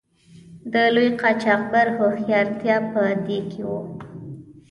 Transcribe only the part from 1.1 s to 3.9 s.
قاچاقبر هوښیارتیا په دې کې وه.